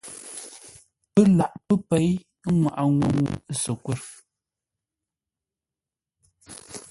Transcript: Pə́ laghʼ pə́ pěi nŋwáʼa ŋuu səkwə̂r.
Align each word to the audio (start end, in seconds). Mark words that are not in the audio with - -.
Pə́ 1.13 1.25
laghʼ 1.37 1.55
pə́ 1.67 1.77
pěi 1.87 2.09
nŋwáʼa 2.53 2.83
ŋuu 2.97 3.29
səkwə̂r. 3.61 3.99